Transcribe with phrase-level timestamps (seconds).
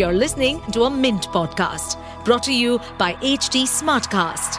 [0.00, 4.56] You're listening to a Mint podcast brought to you by HT Smartcast.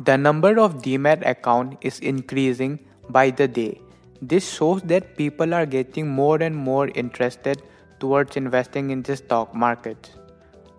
[0.00, 3.80] The number of Demat account is increasing by the day.
[4.20, 7.62] This shows that people are getting more and more interested
[8.00, 10.10] towards investing in the stock market.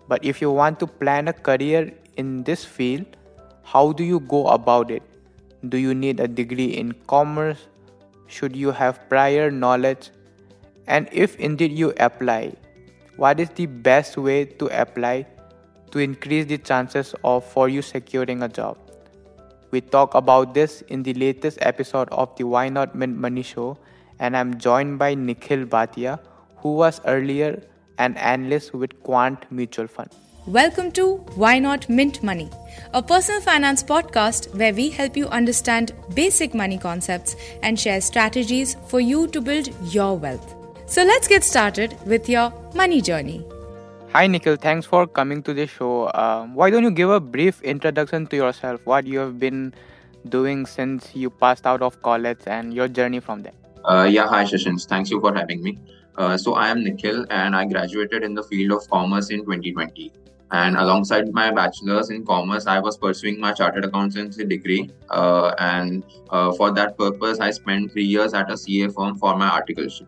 [0.08, 3.06] But if you want to plan a career in this field,
[3.62, 5.02] how do you go about it?
[5.66, 7.68] Do you need a degree in commerce?
[8.26, 10.10] Should you have prior knowledge?
[10.86, 12.54] And if indeed you apply,
[13.16, 15.26] what is the best way to apply
[15.90, 18.78] to increase the chances of for you securing a job?
[19.70, 23.78] We talk about this in the latest episode of the Why Not Mint Money show
[24.18, 26.18] and I'm joined by Nikhil Bhatia
[26.56, 27.62] who was earlier
[27.98, 30.10] an analyst with Quant Mutual Fund.
[30.46, 32.50] Welcome to Why Not Mint Money,
[32.92, 38.76] a personal finance podcast where we help you understand basic money concepts and share strategies
[38.88, 40.61] for you to build your wealth.
[40.92, 43.42] So let's get started with your money journey.
[44.12, 44.56] Hi, Nikhil.
[44.56, 46.04] Thanks for coming to the show.
[46.08, 48.82] Uh, why don't you give a brief introduction to yourself?
[48.84, 49.72] What you have been
[50.28, 53.54] doing since you passed out of college and your journey from there?
[53.86, 54.86] Uh, yeah, hi, Sashind.
[54.86, 55.78] Thanks you for having me.
[56.18, 60.12] Uh, so I am Nikhil and I graduated in the field of commerce in 2020.
[60.50, 64.90] And alongside my bachelor's in commerce, I was pursuing my chartered accountancy degree.
[65.08, 69.38] Uh, and uh, for that purpose, I spent three years at a CA firm for
[69.38, 70.06] my articleship.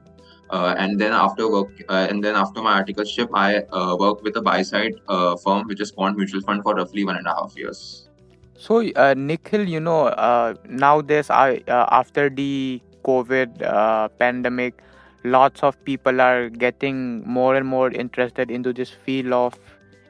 [0.51, 4.37] Uh, and then after work, uh, and then after my articleship, I uh, worked with
[4.37, 7.35] a buy side uh, firm, which is Quant Mutual Fund, for roughly one and a
[7.35, 8.09] half years.
[8.57, 8.81] So,
[9.17, 14.83] Nikhil, you know, nowadays, I after the COVID pandemic,
[15.25, 19.59] lots of people are getting more and more interested into this field of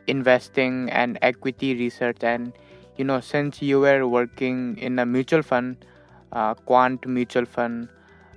[0.07, 2.53] investing and equity research and
[2.97, 5.85] you know since you were working in a mutual fund
[6.33, 7.89] uh, quant mutual fund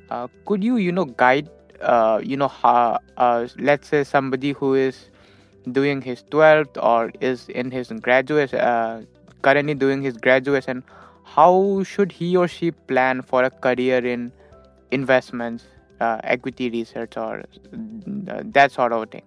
[0.10, 1.50] uh, could you you know guide
[1.82, 5.10] uh, you know how, uh, let's say somebody who is
[5.72, 9.02] doing his 12th or is in his graduate uh,
[9.42, 10.84] currently doing his graduation
[11.24, 14.32] how should he or she plan for a career in
[14.92, 15.66] investments
[16.00, 19.24] uh, equity research or that sort of thing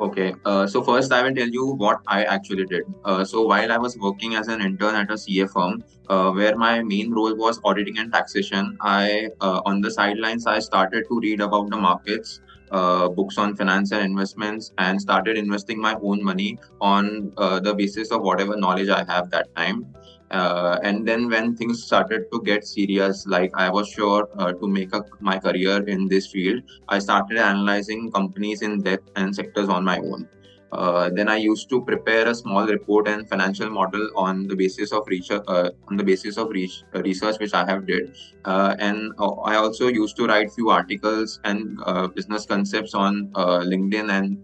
[0.00, 2.84] Okay, uh, so first I will tell you what I actually did.
[3.04, 6.56] Uh, so while I was working as an intern at a CA firm, uh, where
[6.56, 11.20] my main role was auditing and taxation, I uh, on the sidelines I started to
[11.20, 12.40] read about the markets,
[12.70, 17.74] uh, books on finance and investments, and started investing my own money on uh, the
[17.74, 19.84] basis of whatever knowledge I have that time.
[20.30, 24.68] Uh, and then when things started to get serious like i was sure uh, to
[24.68, 29.68] make a, my career in this field i started analyzing companies in depth and sectors
[29.68, 30.28] on my own.
[30.72, 34.92] Uh, then i used to prepare a small report and financial model on the basis
[34.92, 38.14] of research uh, on the basis of uh, research which i have did.
[38.44, 39.12] Uh, and
[39.44, 41.80] i also used to write few articles and
[42.14, 43.32] business concepts on
[43.72, 44.38] linkedin and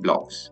[0.00, 0.50] blogs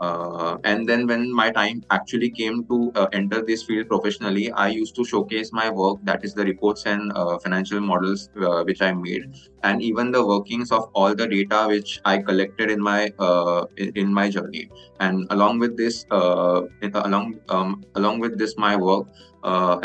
[0.00, 4.68] uh, and then when my time actually came to uh, enter this field professionally, I
[4.68, 8.82] used to showcase my work, that is the reports and uh, financial models uh, which
[8.82, 13.12] I made, and even the workings of all the data which I collected in my
[13.18, 14.70] uh, in, in, my journey.
[15.00, 19.06] And along with this, uh, along um, along with this, my work.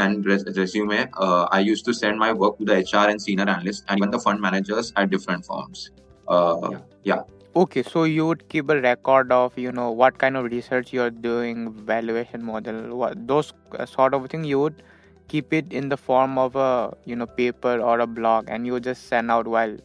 [0.04, 1.08] and res- resume,
[1.56, 4.20] I used to send my work to the HR and senior analysts and even the
[4.20, 5.92] fund managers at different firms.
[6.30, 6.80] yeah.
[7.04, 7.22] yeah
[7.56, 11.12] okay so you would keep a record of you know what kind of research you're
[11.12, 14.44] doing valuation model what those uh, sort of thing.
[14.44, 14.84] You would
[15.28, 18.80] keep it in the form of a you know paper or a blog and you
[18.80, 19.76] just send out while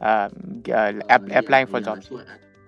[0.00, 0.28] uh,
[0.72, 2.10] uh, ap- yeah, applying for jobs.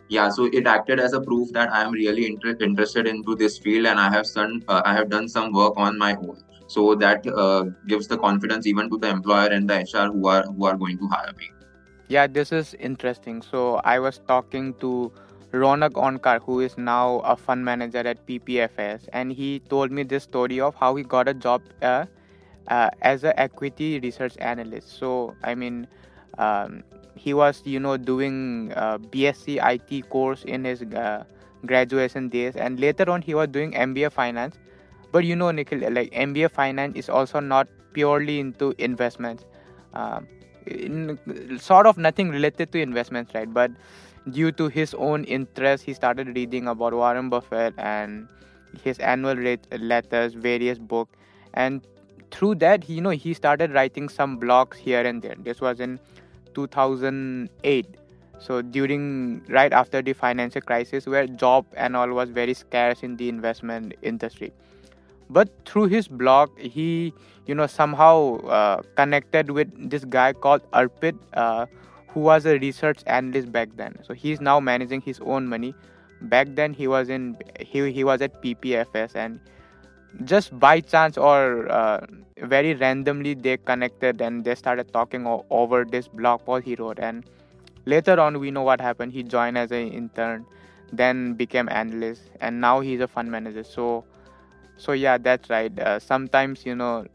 [0.09, 3.59] yeah so it acted as a proof that i am really inter- interested into this
[3.59, 6.43] field and i have done uh, i have done some work on my own.
[6.67, 10.43] So that uh, gives the confidence even to the employer and the hr who are
[10.45, 11.51] who are going to hire me
[12.09, 13.43] yeah, this is interesting.
[13.43, 15.13] So I was talking to
[15.53, 20.25] Raunak Onkar, who is now a fund manager at PPFAS, and he told me this
[20.25, 22.07] story of how he got a job uh,
[22.69, 24.99] uh, as an equity research analyst.
[24.99, 25.87] So I mean,
[26.39, 26.83] um,
[27.15, 31.25] he was you know doing uh, BSc IT course in his uh,
[31.65, 34.59] graduation days, and later on he was doing MBA finance.
[35.13, 39.45] But you know, Nikhil, like MBA finance is also not purely into investments.
[39.93, 40.27] Um,
[40.67, 43.53] in, sort of nothing related to investments, right?
[43.53, 43.71] But
[44.31, 48.29] due to his own interest, he started reading about Warren Buffett and
[48.83, 49.35] his annual
[49.79, 51.17] letters, various books,
[51.53, 51.87] and
[52.31, 55.37] through that, he, you know, he started writing some blogs here and there.
[55.39, 56.01] This was in
[56.55, 57.87] 2008.
[58.41, 63.17] So during right after the financial crisis, where job and all was very scarce in
[63.17, 64.53] the investment industry
[65.31, 67.13] but through his blog he
[67.47, 71.67] you know somehow uh, connected with this guy called arpit uh,
[72.09, 73.99] who was a research analyst back then.
[74.05, 75.75] So he's now managing his own money.
[76.23, 79.41] Back then he was in he he was at PPFAS and
[80.25, 82.07] just by chance or uh,
[82.39, 86.99] very randomly they connected and they started talking o- over this blog post he wrote
[87.01, 87.25] and
[87.87, 90.47] later on we know what happened he joined as an intern
[90.93, 94.05] then became analyst and now he's a fund manager so
[94.77, 95.79] so yeah that's right.
[95.79, 97.07] Uh, sometimes you know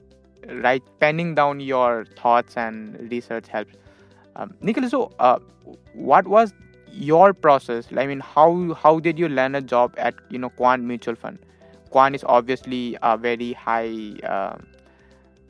[0.48, 3.76] write penning down your thoughts and research helps.
[4.36, 5.40] Um, Nikhil, so uh,
[5.94, 6.54] what was
[6.92, 7.88] your process?
[7.96, 11.40] I mean how how did you land a job at you know quant mutual fund?
[11.90, 14.58] Quant is obviously a very high uh,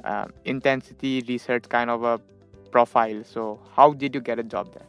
[0.03, 2.19] uh, intensity research kind of a
[2.71, 3.23] profile.
[3.23, 4.88] So how did you get a job there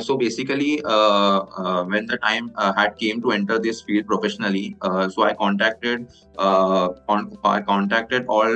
[0.00, 4.76] so basically, uh, uh, when the time uh, had came to enter this field professionally,
[4.80, 8.50] uh, so I contacted on, I contacted all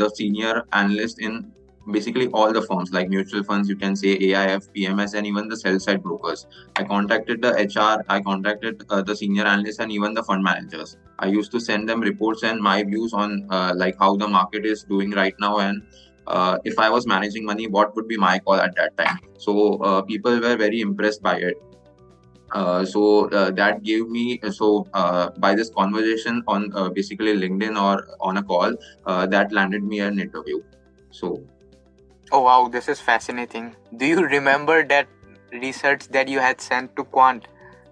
[0.00, 1.52] the senior analysts in
[1.92, 5.56] basically all the firms like mutual funds, you can say AIF, PMS, and even the
[5.56, 6.46] sell side brokers.
[6.74, 10.96] I contacted the HR, I contacted the senior analysts, and even the fund managers.
[11.20, 13.46] I used to send them reports and my views on
[13.76, 15.82] like how the market is doing right now and
[16.26, 19.18] uh, if I was managing money, what would be my call at that time?
[19.38, 21.56] So uh, people were very impressed by it.
[22.52, 27.80] Uh, so uh, that gave me so uh, by this conversation on uh, basically LinkedIn
[27.80, 28.72] or on a call
[29.04, 30.62] that landed me an interview.
[31.10, 31.42] So,
[32.30, 33.74] oh wow, this is fascinating.
[33.96, 35.08] Do you remember that
[35.52, 37.46] research that you had sent to Quant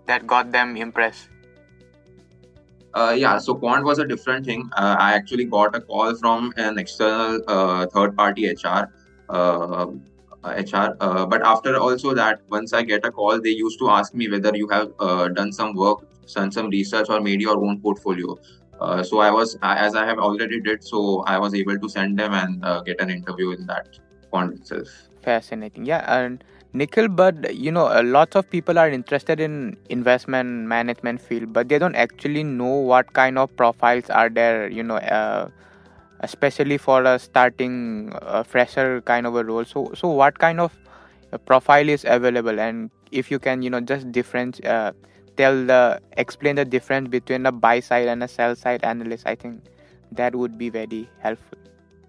[0.06, 1.28] that got them impressed?
[2.94, 4.70] Uh, yeah, so quant was a different thing.
[4.76, 8.90] Uh, I actually got a call from an external uh, third party HR.
[10.46, 14.14] HR, uh, but after also that, once I get a call, they used to ask
[14.14, 17.80] me whether you have uh, done some work, done some research, or made your own
[17.80, 18.36] portfolio.
[18.78, 22.18] Uh, so I was, as I have already did, so I was able to send
[22.18, 23.98] them and get an interview in that
[24.30, 24.88] quant itself.
[25.22, 26.44] Fascinating, yeah, and
[26.74, 31.68] Nikhil, but you know, a lot of people are interested in investment management field, but
[31.68, 34.68] they don't actually know what kind of profiles are there.
[34.68, 35.48] You know, uh,
[36.20, 39.64] especially for a starting a fresher kind of a role.
[39.64, 40.76] So, so what kind of
[41.46, 44.92] profile is available, and if you can, you know, just difference, uh,
[45.36, 49.26] tell the explain the difference between a buy side and a sell side analyst.
[49.26, 49.62] I think
[50.12, 51.63] that would be very helpful.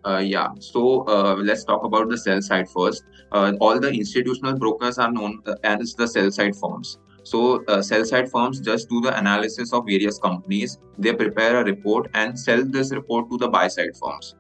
[0.06, 3.04] Uh, yeah, so uh, let's talk about the sell side first.
[3.32, 7.00] Uh, all the institutional brokers are known as the sell side firms.
[7.24, 10.78] So, uh, sell side firms just do the analysis of various companies.
[11.00, 14.36] They prepare a report and sell this report to the buy side firms.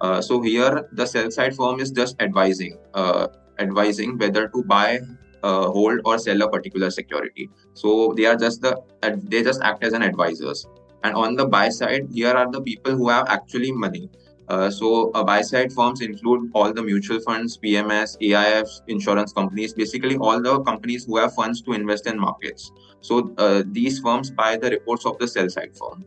[0.00, 3.26] Uh, so, here the sell side firm is just advising, uh,
[3.58, 5.00] advising whether to buy,
[5.44, 7.50] hold, or sell a particular security.
[7.74, 8.80] So, they are just the
[9.24, 10.66] they just act as an advisors.
[11.04, 14.10] And on the buy side, here are the people who have actually money.
[14.50, 19.72] Uh, so uh, buy side firms include all the mutual funds, PMS, AIFs, insurance companies,
[19.72, 22.72] basically all the companies who have funds to invest in markets.
[23.00, 26.04] So uh, these firms buy the reports of the sell side firm.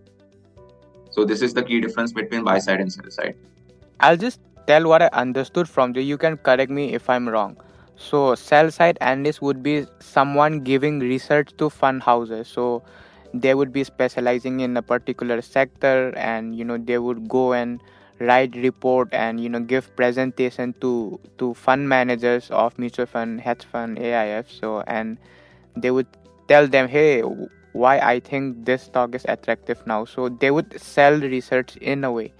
[1.12, 3.36] So this is the key difference between buy side and sell side.
[4.02, 6.02] I'll just tell what I understood from you.
[6.02, 7.56] You can correct me if I'm wrong.
[7.96, 12.50] So sell side analyst would be someone giving research to fund houses.
[12.50, 12.84] So
[13.34, 17.80] they would be specializing in a particular sector and you know they would go and
[18.28, 23.64] write report and you know give presentation to to fund managers of mutual fund hedge
[23.64, 25.18] fund aif so and
[25.76, 26.08] they would
[26.48, 27.22] tell them hey
[27.74, 30.06] why i think this stock is attractive now?
[30.06, 32.32] So they would sell research in a way.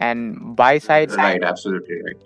[0.00, 2.16] And buy side right absolutely right.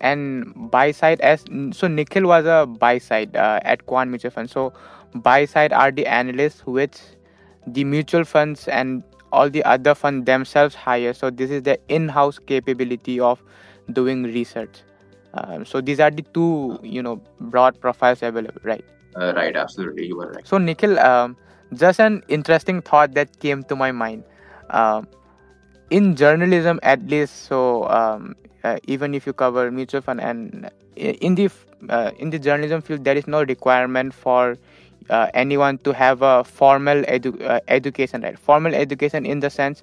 [0.00, 4.48] And buy side as so nikhil was a buy side uh, at quant mutual fund.
[4.48, 4.72] So
[5.14, 6.98] buy side are the analysts which
[7.66, 12.38] the mutual funds and all the other fund themselves hire so this is the in-house
[12.38, 13.42] capability of
[13.92, 14.82] doing research.
[15.34, 18.84] Um, so these are the two you know broad profiles available right?
[19.16, 20.06] Uh, right absolutely.
[20.06, 20.46] You are right.
[20.46, 21.36] So nikhil um,
[21.74, 24.24] just an interesting thought that came to my mind.
[24.70, 25.08] Um,
[25.90, 31.34] in journalism at least so um, uh, even if you cover mutual fund and in
[31.34, 31.50] the
[31.88, 34.56] uh, in the journalism field there is no requirement for
[35.10, 38.38] uh, anyone to have a formal edu- uh, education right?
[38.38, 39.82] Formal education in the sense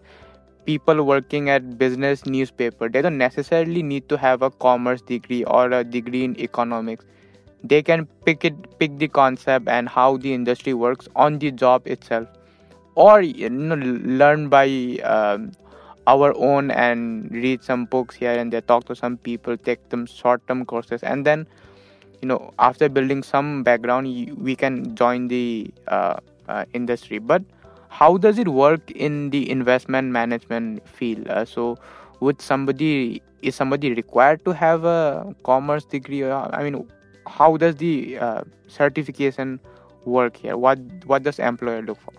[0.66, 5.72] people working at business newspaper they don't necessarily need to have a commerce degree or
[5.72, 7.06] a degree in economics.
[7.64, 11.88] They can pick it pick the concept and how the industry works on the job
[11.88, 12.28] itself.
[12.96, 14.68] Or you know learn by
[15.04, 15.52] um,
[16.08, 20.06] our own and read some books here and there talk to some people take some
[20.06, 21.48] short term courses and then
[22.22, 24.08] you know after building some background
[24.38, 26.18] we can join the uh,
[26.48, 27.44] uh, industry but
[27.90, 31.78] how does it work in the investment management field uh, so
[32.20, 36.88] would somebody is somebody required to have a commerce degree i mean
[37.28, 39.60] how does the uh, certification
[40.06, 40.58] work here?
[40.58, 42.14] What what does employer look for?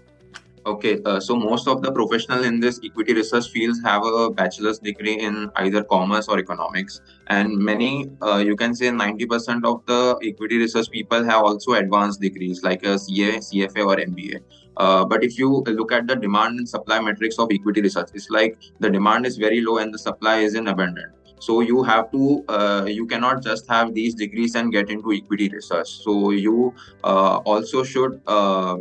[0.66, 4.80] Okay, uh, so most of the professional in this equity research fields have a bachelor's
[4.80, 9.86] degree in either commerce or economics, and many, uh, you can say, ninety percent of
[9.86, 14.40] the equity research people have also advanced degrees like a CA, CFA, or MBA.
[14.76, 18.28] Uh, but if you look at the demand and supply metrics of equity research, it's
[18.28, 21.12] like the demand is very low and the supply is in abundance.
[21.38, 25.48] So you have to uh, you cannot just have these degrees and get into equity
[25.48, 25.88] research.
[25.88, 28.78] So you uh, also should uh,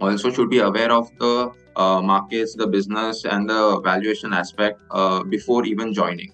[0.00, 4.80] Uh, also should be aware of the uh, markets the business and the valuation aspect
[4.90, 6.32] uh, before even joining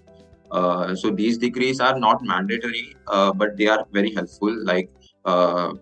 [0.50, 4.88] uh, so these degrees are not mandatory uh, but they are very helpful like
[5.24, 5.72] uh,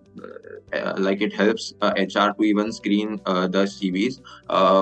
[0.97, 4.21] like it helps HR to even screen the CVs,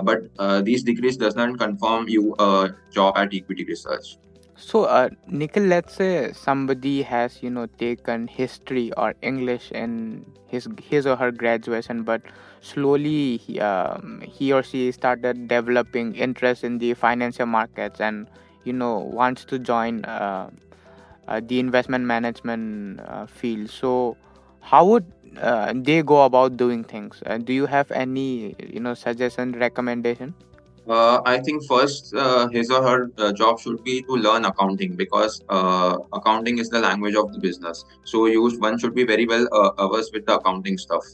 [0.04, 4.18] but these degrees does not confirm you a job at equity research.
[4.54, 10.68] So, uh, Nikhil, let's say somebody has, you know, taken history or English in his
[10.80, 12.23] his or her graduation, but
[12.62, 18.28] slowly he, um, he or she started developing interest in the financial markets and,
[18.64, 20.49] you know, wants to join uh,
[21.28, 23.69] uh, the investment management uh, field.
[23.69, 24.16] So,
[24.61, 25.04] how would
[25.40, 27.23] uh, they go about doing things?
[27.26, 30.35] Uh, do you have any, you know, suggestion, recommendation?
[30.88, 32.12] Uh, I think first
[32.50, 37.33] his or her job should be to learn accounting because accounting is the language of
[37.33, 37.85] the business.
[38.04, 39.47] So you one should be very well
[39.78, 41.04] averse with the accounting stuff.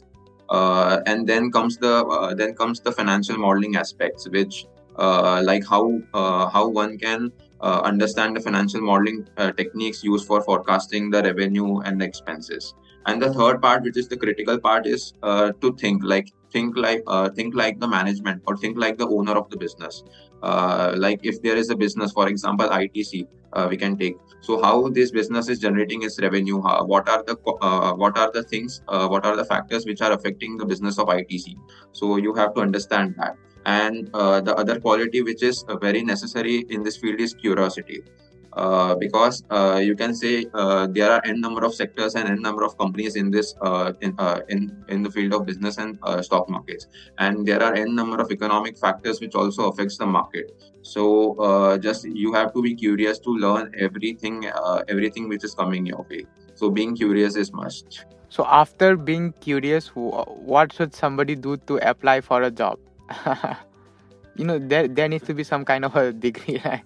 [0.50, 5.66] Uh, and then comes the uh, then comes the financial modeling aspects, which uh, like
[5.66, 9.26] how uh, how one can understand the financial modeling
[9.56, 12.74] techniques used for forecasting the revenue and the expenses.
[13.06, 17.02] And the third part, which is the critical part, is to think like think like
[17.06, 20.02] uh, think like the management or think like the owner of the business
[20.42, 24.16] uh, like if there is a business for example itc uh, we can take.
[24.40, 26.60] So how this business is generating its revenue?
[26.62, 30.00] How, what are the uh, what are the things uh, what are the factors which
[30.00, 31.54] are affecting the business of itc
[31.92, 33.36] so you have to understand that.
[33.66, 38.02] And uh, the other quality which is very necessary in this field is curiosity
[38.58, 42.42] uh, because uh, you can say uh, there are n number of sectors and n
[42.42, 44.16] number of companies in this uh, in,
[44.48, 45.98] in in the field of business and
[46.28, 46.88] stock markets.
[47.18, 50.50] And there are n number of economic factors which also affects the market.
[50.82, 54.50] So just you have to be curious to learn everything
[54.88, 56.26] everything which is coming your way.
[56.54, 58.04] So being curious is must.
[58.28, 62.78] So after being curious what should somebody do to apply for a job?
[64.38, 66.82] You know there there needs to be some kind of a degree right?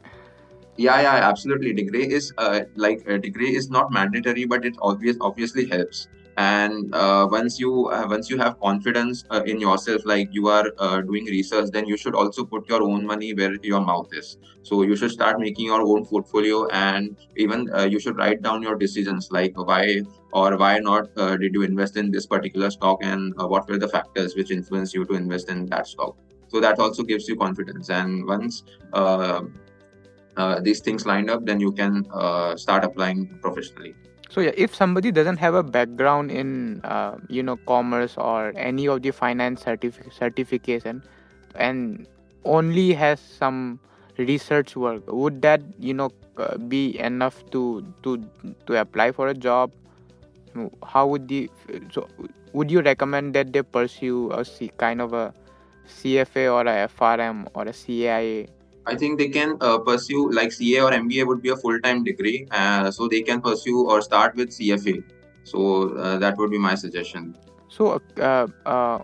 [0.76, 1.72] Yeah yeah absolutely.
[1.72, 6.08] Degree is uh, like a degree is not mandatory but it obvious obviously helps.
[6.38, 10.64] And uh, once you uh, once you have confidence uh, in yourself like you are
[10.78, 14.38] uh, doing research then you should also put your own money where your mouth is.
[14.62, 18.62] So you should start making your own portfolio and even uh, you should write down
[18.62, 20.00] your decisions like why
[20.32, 24.34] or why not did you invest in this particular stock and what were the factors
[24.34, 26.16] which influence you to invest in that stock.
[26.52, 27.88] So that also gives you confidence.
[27.88, 28.62] And once
[28.92, 29.42] uh,
[30.60, 33.94] these things lined up, then you can uh, start applying professionally.
[34.30, 38.88] So yeah, if somebody doesn't have a background in uh, you know commerce or any
[38.88, 41.02] of the finance certific- certification,
[41.54, 42.06] and
[42.44, 43.78] only has some
[44.16, 48.24] research work, would that you know uh, be enough to to
[48.66, 49.70] to apply for a job?
[50.82, 51.50] How would the
[51.92, 52.08] so
[52.54, 55.34] would you recommend that they pursue a C, kind of a
[55.84, 58.48] CFA or a FRM or a CAIA
[58.86, 62.02] I think they can uh, pursue like CA or MBA would be a full time
[62.02, 65.04] degree, uh, so they can pursue or start with CFA.
[65.44, 67.36] So uh, that would be my suggestion.
[67.68, 68.98] So, uh, uh,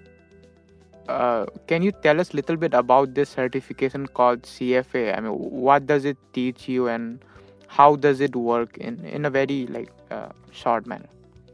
[1.09, 5.17] uh, can you tell us a little bit about this certification called CFA?
[5.17, 7.25] I mean, what does it teach you, and
[7.67, 9.93] how does it work in in a very like
[10.53, 11.09] short manner?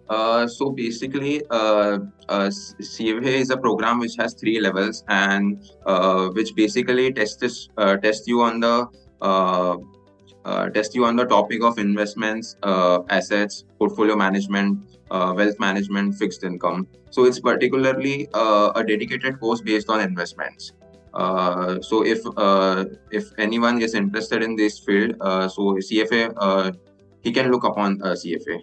[0.08, 6.28] Uh, so basically, uh, uh, CFA is a program which has three levels and uh,
[6.28, 8.86] which basically tests uh, test you on the
[9.22, 12.56] uh, test you on the topic of investments,
[13.08, 14.78] assets, portfolio management,
[15.10, 16.86] wealth management, fixed income.
[17.10, 20.72] So it's particularly a dedicated course based on investments.
[21.80, 22.20] so if
[23.10, 25.16] if anyone is interested in this field,
[25.50, 26.76] so CFA
[27.22, 28.60] he can look upon CFA.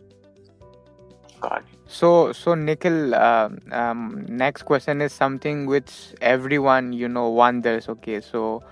[1.41, 1.63] God.
[1.87, 7.89] So, so Nikhil, uh, um, next question is something which everyone you know wonders.
[7.89, 8.63] Okay, so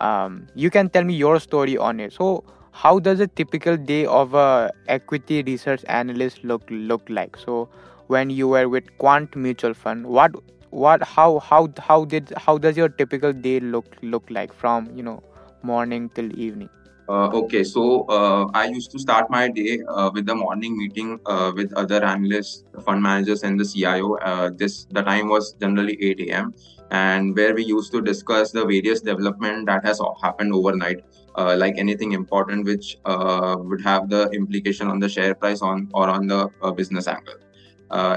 [0.00, 2.12] um, you can tell me your story on it.
[2.12, 7.36] So, how does a typical day of a equity research analyst look look like?
[7.36, 7.68] So,
[8.08, 10.34] when you were with Quant Mutual Fund, what
[10.70, 15.02] what how how how did how does your typical day look look like from you
[15.02, 15.22] know
[15.62, 16.70] morning till evening?
[17.08, 21.20] Uh, okay, so uh, I used to start my day uh, with the morning meeting
[21.26, 24.14] uh, with other analysts, fund managers, and the CIO.
[24.16, 26.52] Uh, this the time was generally 8 a.m.
[26.90, 31.04] and where we used to discuss the various development that has happened overnight,
[31.36, 36.08] uh, like anything important which would have the implication on the share price on or
[36.08, 37.38] on the business angle.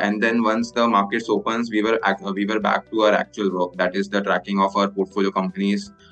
[0.05, 1.99] and then once the markets opens, we were
[2.33, 3.75] we were back to our actual work.
[3.75, 6.08] That is the tracking of our portfolio companies, uh, uh,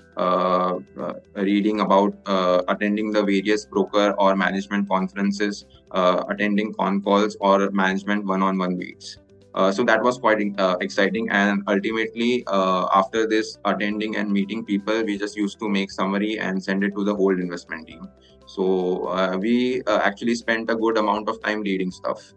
[1.36, 8.26] reading about uh, attending the various broker or management conferences, attending con calls or management
[8.26, 9.18] one-on-one meets.
[9.58, 11.30] Uh, so that was quite uh, exciting.
[11.32, 16.38] And ultimately uh, after this attending and meeting people we just used to make summary
[16.38, 18.08] and send it to the whole investment team.
[18.46, 22.34] So we actually spent a good amount of time reading stuff.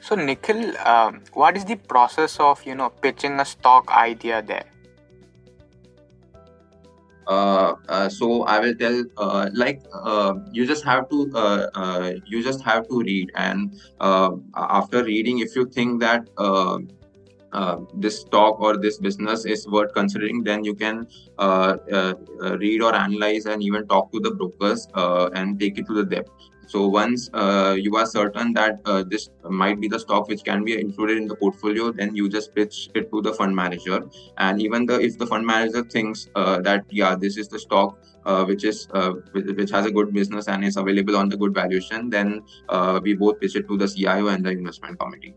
[0.00, 4.64] So nikhil um, what is the process of you know pitching a stock idea there?
[4.64, 4.69] uh, uh,
[7.26, 12.64] Uh, uh, so I will tell uh, like uh, you just have to you just
[12.64, 16.28] have to read and after reading if you think that
[17.52, 21.06] uh, this stock or this business is worth considering, then you can
[21.38, 22.14] uh, uh,
[22.58, 24.86] read or analyze and even talk to the brokers
[25.34, 26.30] and take it to the depth.
[26.70, 30.64] So once uh, you are certain that uh, this might be the stock which can
[30.64, 34.04] be included in the portfolio, then you just pitch it to the fund manager.
[34.38, 37.98] And even the if the fund manager thinks uh, that yeah this is the stock
[38.24, 41.52] uh, which is uh, which has a good business and is available on the good
[41.52, 45.34] valuation, then uh, we both pitch it to the CIO and the investment committee.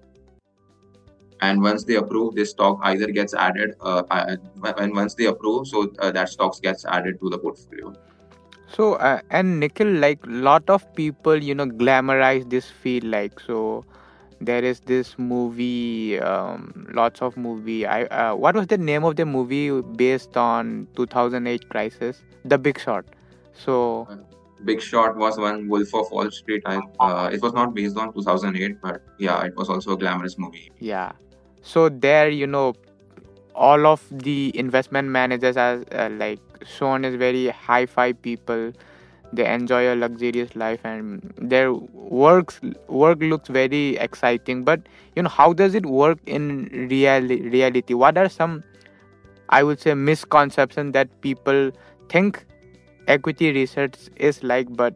[1.42, 6.30] And once they approve, this stock either gets added, and once they approve, so that
[6.30, 7.94] stocks gets added to the portfolio.
[8.76, 13.04] So uh, and Nikhil, like lot of people, you know, glamorize this field.
[13.04, 13.86] Like so,
[14.42, 17.86] there is this movie, um, lots of movie.
[17.86, 22.24] I uh, what was the name of the movie based on 2008 crisis?
[22.46, 23.06] The Big Short.
[23.54, 24.08] So.
[24.66, 25.68] Big Short was one.
[25.68, 26.64] Wolf of Wall Street.
[26.66, 30.38] I, uh, it was not based on 2008, but yeah, it was also a glamorous
[30.38, 30.72] movie.
[30.80, 31.12] Yeah.
[31.62, 32.74] So there, you know,
[33.56, 38.74] all of the investment managers are uh, like shown as very high-fi people.
[39.32, 44.64] They enjoy a luxurious life and their works work looks very exciting.
[44.64, 44.82] But
[45.16, 47.94] you know how does it work in reality reality?
[47.94, 48.64] What are some
[49.50, 51.72] i would say misconceptions that people
[52.10, 52.46] think
[53.08, 54.96] equity research is like but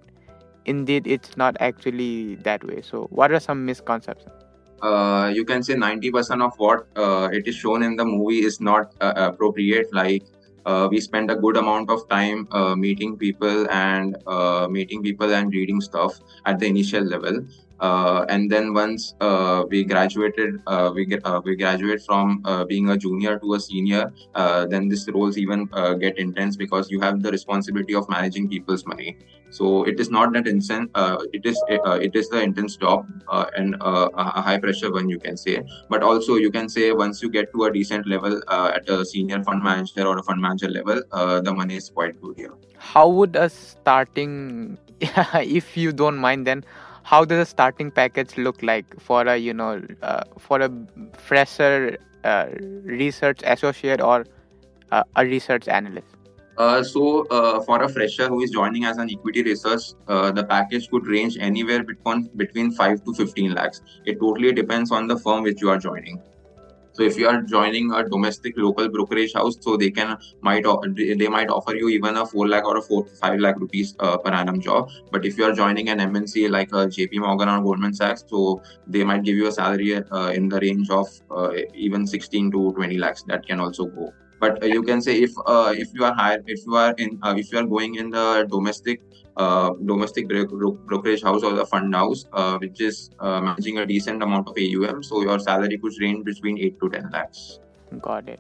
[0.66, 2.82] indeed it's not actually that way?
[2.82, 4.37] So what are some misconceptions
[4.82, 8.60] uh, you can say 90% of what uh, it is shown in the movie is
[8.62, 9.94] not uh, appropriate.
[9.94, 10.24] Like
[10.66, 15.34] uh, we spend a good amount of time uh, meeting people and uh, meeting people
[15.34, 17.46] and reading stuff at the initial level
[17.80, 22.64] uh, and then once uh, we graduated uh, we get uh, we graduate from uh,
[22.66, 25.66] being a junior to a senior uh, then these roles even
[26.00, 29.18] get intense because you have the responsibility of managing people's money.
[29.50, 33.06] So it is not that intense it is it is the intense job
[33.56, 35.62] and a high pressure one you can say.
[35.90, 39.44] But also you can say once you get to a decent level at a senior
[39.44, 42.54] fund manager or a fund manager level the money is quite good here.
[42.78, 46.64] How would a starting if you don't mind then
[47.08, 50.70] how does a starting package look like for a you know uh, for a
[51.28, 52.48] fresher uh,
[52.84, 54.26] research associate or
[54.92, 56.08] uh, a research analyst?
[56.58, 60.44] Uh, so uh, for a fresher who is joining as an equity research uh, the
[60.44, 63.82] package could range anywhere between between 5 to 15 lakhs.
[64.06, 66.22] It totally depends on the firm which you are joining
[66.98, 71.28] so if you are joining a domestic local brokerage house, so they can might they
[71.28, 74.32] might offer you even a four lakh or a four five lakh rupees uh, per
[74.32, 74.90] annum job.
[75.12, 78.62] But if you are joining an MNC like a JP Morgan or Goldman Sachs, so
[78.88, 82.72] they might give you a salary uh, in the range of uh, even 16 to
[82.74, 83.24] 20 lakhs.
[83.24, 86.44] That can also go but uh, you can say if uh, if you are hired
[86.48, 89.02] if you are in uh, if you are going in the domestic
[89.38, 94.24] uh, domestic brokerage house or the fund house, uh, which is uh, managing a decent
[94.24, 95.04] amount of AUM.
[95.04, 97.60] So your salary could range between eight to ten lakhs.
[98.02, 98.40] Got it.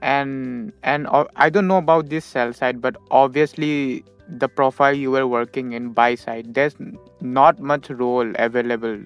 [0.00, 5.26] And and I don't know about this sell side, but obviously the profile you were
[5.26, 6.74] working in buy side, there's
[7.20, 8.98] not much role available.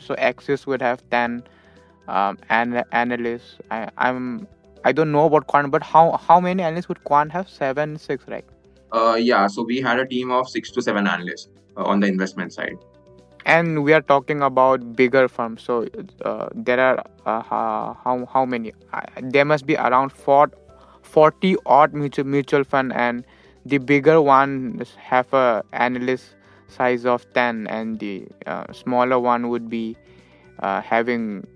[0.00, 1.44] So Axis would have ten
[2.08, 3.58] um, an- analysts.
[3.70, 4.48] I, I'm
[4.84, 7.48] I don't know about quant, but how how many analysts would quant have?
[7.48, 8.44] Seven, six, right?
[8.94, 12.06] Uh, yeah, so we had a team of six to seven analysts uh, on the
[12.06, 12.76] investment side.
[13.44, 15.62] And we are talking about bigger firms.
[15.62, 15.88] So
[16.24, 18.72] uh, there are uh, how how many?
[18.92, 20.54] Uh, there must be around 40,
[21.02, 23.26] 40 odd mutual mutual fund, and
[23.66, 26.36] the bigger ones have a analyst
[26.68, 29.96] size of 10 and the uh, smaller one would be
[30.60, 31.46] uh, having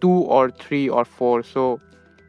[0.00, 1.80] two or three or four so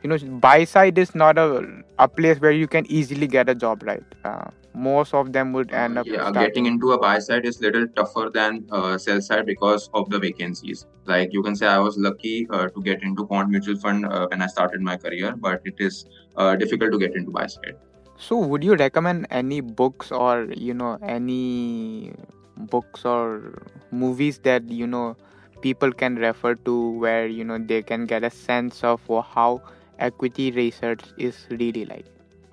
[0.04, 1.66] you know buy side is not a,
[1.98, 5.72] a place where you can easily get a job right uh, most of them would
[5.72, 9.22] end up yeah, starting- getting into a buy side is little tougher than uh, sell
[9.22, 10.86] side because of the vacancies.
[11.06, 14.28] Like you can say, I was lucky uh, to get into quant mutual fund uh,
[14.30, 16.06] when I started my career, but it is
[16.38, 17.76] uh, difficult to get into buy side.
[18.18, 22.14] So, would you recommend any books or you know any
[22.58, 25.16] books or movies that you know
[25.62, 29.62] people can refer to where you know they can get a sense of how
[30.00, 32.06] equity research is really like?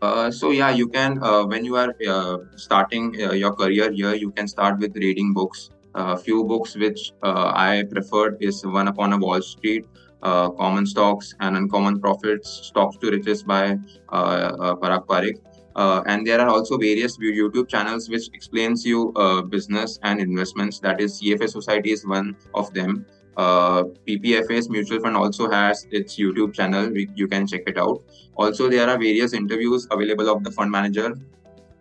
[0.02, 4.14] Uh, so yeah, you can uh, when you are uh, starting uh, your career here,
[4.14, 5.70] you can start with reading books.
[5.94, 9.86] A few books which I preferred is One Up On a Wall Street,
[10.22, 13.78] Common Stocks and Uncommon Profits, Stocks to Riches by
[14.12, 15.40] Parag Parikh.
[15.76, 20.78] Uh, and there are also various YouTube channels which explains you uh, business and investments.
[20.80, 23.04] That is, CFA Society is one of them.
[23.36, 26.90] Uh, PPFAS mutual fund also has its YouTube channel.
[26.96, 28.02] You can check it out.
[28.36, 31.14] Also, there are various interviews available of the fund manager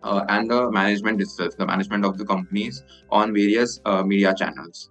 [0.04, 4.90] uh, and the management itself, the management of the companies on various uh, media channels.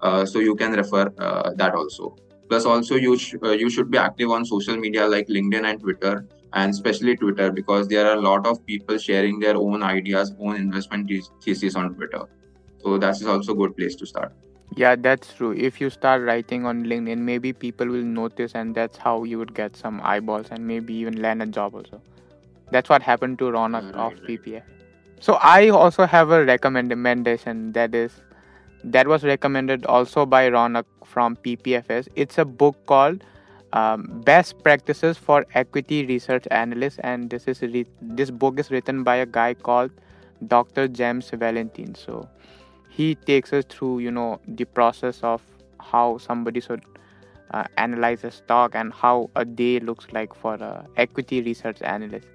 [0.00, 2.16] Uh, so you can refer uh, that also.
[2.48, 5.80] Plus, also you sh- uh, you should be active on social media like LinkedIn and
[5.80, 10.34] Twitter, and especially Twitter because there are a lot of people sharing their own ideas,
[10.38, 12.22] own investment the- thesis on Twitter.
[12.82, 14.32] So that is also a good place to start.
[14.74, 15.52] Yeah, that's true.
[15.52, 19.54] If you start writing on LinkedIn, maybe people will notice, and that's how you would
[19.54, 22.00] get some eyeballs and maybe even land a job also.
[22.70, 24.14] That's what happened to Ronak of.
[24.14, 24.62] PPF.
[25.20, 28.20] So I also have a recommendation that is
[28.84, 32.08] that was recommended also by Ronak from PPFAS.
[32.14, 33.24] It's a book called
[33.72, 39.02] um, Best Practices for Equity Research Analysts, and this is re- this book is written
[39.04, 39.90] by a guy called
[40.46, 40.88] Dr.
[40.88, 41.94] James Valentine.
[41.94, 42.28] So
[42.96, 45.42] he takes us through you know the process of
[45.80, 46.84] how somebody should
[47.50, 52.26] uh, analyze a stock and how a day looks like for a equity research analyst.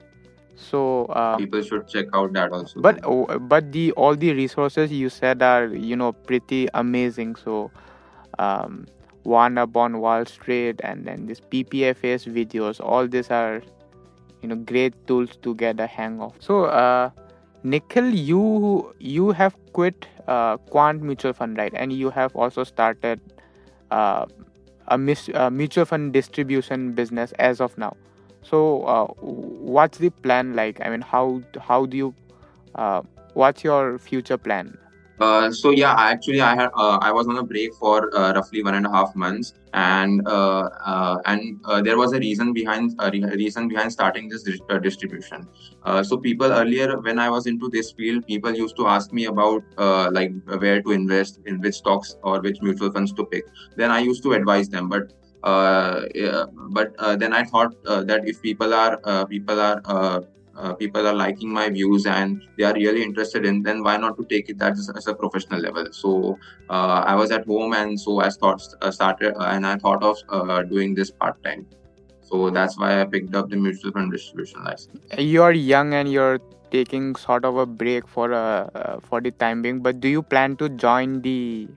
[0.56, 2.82] So uh, People should check out that also.
[2.82, 7.36] but oh, but the all the resources you said are you know pretty amazing.
[7.36, 7.72] So
[8.40, 8.86] um
[9.24, 13.62] one up on wall street and then this ppfas videos all these are
[14.42, 16.34] you know great tools to get a hang of.
[16.40, 17.10] So uh
[17.64, 21.74] nikhil you you have quit uh, quant mutual fund right?
[21.76, 23.20] And you have also started
[23.90, 24.26] uh,
[24.88, 27.96] a mis- uh, mutual fund distribution business as of now.
[28.44, 30.82] So uh, what's the plan like?
[30.82, 32.16] I mean how how do you
[32.76, 33.02] uh,
[33.34, 34.78] what's your future plan
[35.22, 38.64] Uh, so yeah, actually I had uh, I was on a break for uh, roughly
[38.64, 43.00] one and a half months, and uh, uh, and there was a reason behind
[43.42, 45.48] reason behind starting this dis- distribution.
[46.02, 49.64] So people earlier, when I was into this field, people used to ask me about
[50.12, 50.32] like
[50.66, 53.46] where to invest, in which stocks or which mutual funds to pick.
[53.76, 55.14] Then I used to advise them, but
[56.16, 56.46] yeah,
[56.80, 60.26] but then I thought that if people are people are
[60.62, 64.16] uh, people are liking my views and they are really interested in then why not
[64.18, 65.86] to take it that as, a professional level?
[65.92, 66.38] So
[66.70, 70.04] uh, i was at home and so i thought uh, started uh, and i thought
[70.04, 71.66] of uh, doing this part time
[72.22, 75.00] so that's why i picked up the mutual fund distribution license.
[75.18, 76.40] You're young and you're
[76.72, 80.56] taking sort of a break for uh, for the time being but do you plan
[80.58, 81.68] to join the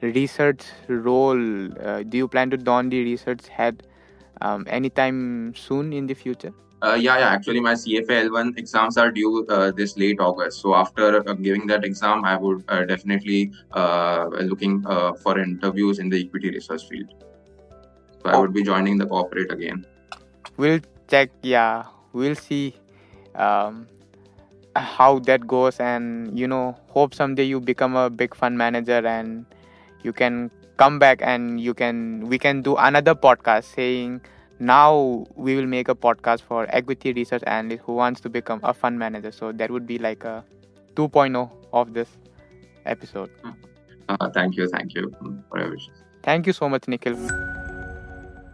[0.00, 1.36] research role?
[1.36, 3.82] Do you plan to don the research head
[4.40, 9.10] um, anytime soon in the future uh, yeah yeah actually my cfa l1 exams are
[9.10, 10.60] due uh, this late august.
[10.60, 15.98] So after uh, giving that exam i would uh, definitely uh, looking uh, for interviews
[15.98, 17.12] in the equity research field.
[18.22, 19.86] So i would be joining the corporate again.
[20.56, 22.74] We'll check yeah we'll see
[23.34, 23.86] um,
[24.76, 25.80] how that goes.
[25.80, 29.46] And you know hope someday you become a big fund manager and
[30.02, 34.20] you can come back and you can we can do another podcast saying
[34.60, 38.74] now we will make a podcast for equity research analyst who wants to become a
[38.74, 40.44] fund manager so that would be like a
[40.94, 42.08] 2.0 of this
[42.84, 43.30] episode
[44.08, 45.10] uh, thank you thank you
[45.48, 47.16] for your wishes Thank you so much, Nikhil.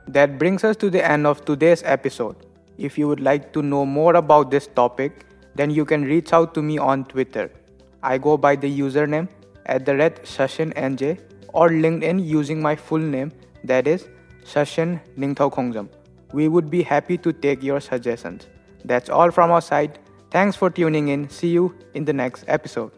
[0.06, 2.36] That brings us to the end of today's episode.
[2.78, 6.54] If you would like to know more about this topic, then you can reach out
[6.54, 7.50] to me on Twitter.
[8.02, 9.28] I go by the username
[9.66, 11.18] at the red session NJ
[11.52, 13.32] or LinkedIn using my full name,
[13.64, 14.06] that is
[15.18, 15.88] Ningthoukhongjam.
[16.32, 18.46] We would be happy to take your suggestions.
[18.84, 19.98] That's all from our side.
[20.30, 21.28] Thanks for tuning in.
[21.28, 22.92] See you in the next episode.